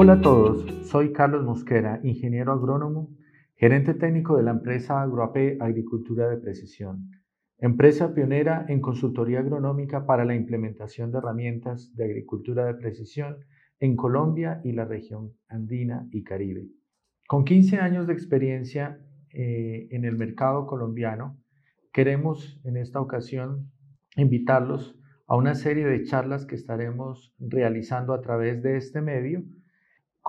[0.00, 3.10] Hola a todos, soy Carlos Mosquera, ingeniero agrónomo,
[3.56, 7.10] gerente técnico de la empresa AgroAP Agricultura de Precisión,
[7.58, 13.38] empresa pionera en consultoría agronómica para la implementación de herramientas de agricultura de precisión
[13.80, 16.68] en Colombia y la región andina y Caribe.
[17.26, 19.00] Con 15 años de experiencia
[19.32, 21.36] eh, en el mercado colombiano,
[21.92, 23.72] queremos en esta ocasión
[24.14, 29.42] invitarlos a una serie de charlas que estaremos realizando a través de este medio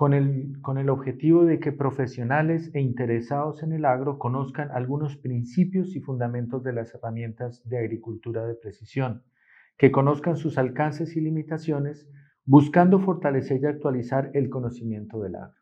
[0.00, 5.18] con el, con el objetivo de que profesionales e interesados en el agro conozcan algunos
[5.18, 9.24] principios y fundamentos de las herramientas de agricultura de precisión,
[9.76, 12.08] que conozcan sus alcances y limitaciones,
[12.46, 15.60] buscando fortalecer y actualizar el conocimiento del agro.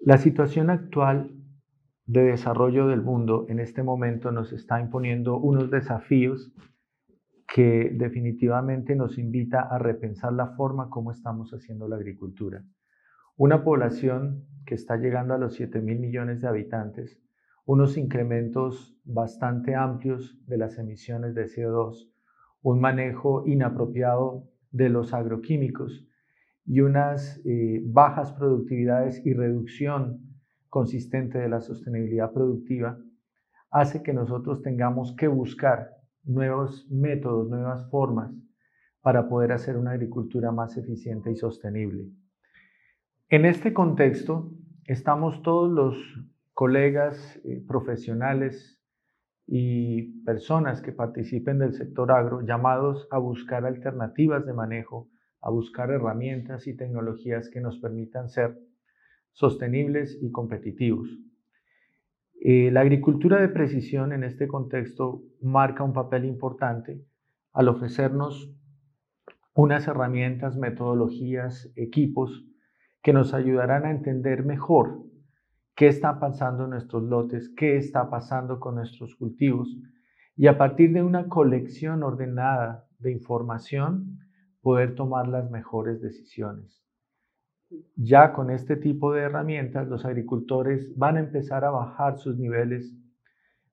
[0.00, 1.32] La situación actual
[2.04, 6.54] de desarrollo del mundo en este momento nos está imponiendo unos desafíos
[7.52, 12.62] que definitivamente nos invita a repensar la forma como estamos haciendo la agricultura.
[13.38, 17.20] Una población que está llegando a los 7 mil millones de habitantes,
[17.66, 22.10] unos incrementos bastante amplios de las emisiones de CO2,
[22.62, 26.08] un manejo inapropiado de los agroquímicos
[26.64, 30.40] y unas eh, bajas productividades y reducción
[30.70, 32.98] consistente de la sostenibilidad productiva,
[33.70, 35.90] hace que nosotros tengamos que buscar
[36.24, 38.32] nuevos métodos, nuevas formas
[39.02, 42.08] para poder hacer una agricultura más eficiente y sostenible.
[43.28, 44.52] En este contexto,
[44.84, 45.96] estamos todos los
[46.54, 48.80] colegas eh, profesionales
[49.48, 55.10] y personas que participen del sector agro llamados a buscar alternativas de manejo,
[55.40, 58.60] a buscar herramientas y tecnologías que nos permitan ser
[59.32, 61.08] sostenibles y competitivos.
[62.40, 67.04] Eh, la agricultura de precisión en este contexto marca un papel importante
[67.52, 68.52] al ofrecernos
[69.52, 72.46] unas herramientas, metodologías, equipos
[73.06, 75.00] que nos ayudarán a entender mejor
[75.76, 79.68] qué está pasando en nuestros lotes, qué está pasando con nuestros cultivos
[80.34, 84.18] y a partir de una colección ordenada de información
[84.60, 86.82] poder tomar las mejores decisiones.
[87.94, 92.92] Ya con este tipo de herramientas los agricultores van a empezar a bajar sus niveles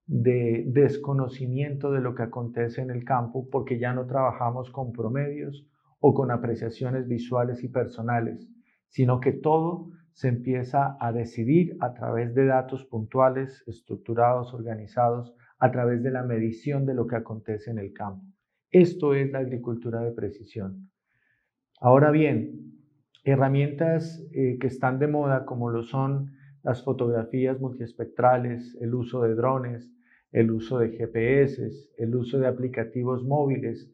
[0.05, 5.67] de desconocimiento de lo que acontece en el campo porque ya no trabajamos con promedios
[5.99, 8.47] o con apreciaciones visuales y personales,
[8.93, 15.71] sino que todo se empieza a decidir a través de datos puntuales, estructurados, organizados, a
[15.71, 18.23] través de la medición de lo que acontece en el campo.
[18.69, 20.91] Esto es la agricultura de precisión.
[21.79, 22.71] Ahora bien,
[23.23, 29.33] herramientas eh, que están de moda como lo son las fotografías multiespectrales, el uso de
[29.33, 29.91] drones,
[30.31, 31.67] el uso de GPS,
[31.97, 33.91] el uso de aplicativos móviles,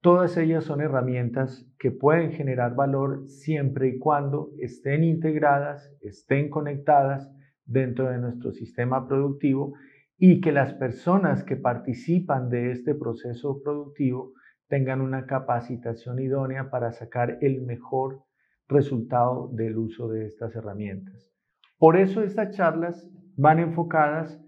[0.00, 7.30] Todas ellas son herramientas que pueden generar valor siempre y cuando estén integradas, estén conectadas
[7.64, 9.74] dentro de nuestro sistema productivo
[10.18, 14.32] y que las personas que participan de este proceso productivo
[14.68, 18.22] tengan una capacitación idónea para sacar el mejor
[18.68, 21.30] resultado del uso de estas herramientas.
[21.78, 24.40] Por eso estas charlas van enfocadas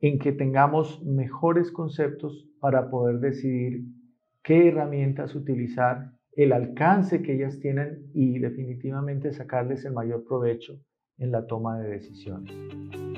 [0.00, 3.84] en que tengamos mejores conceptos para poder decidir
[4.42, 10.80] qué herramientas utilizar, el alcance que ellas tienen y definitivamente sacarles el mayor provecho
[11.18, 13.09] en la toma de decisiones.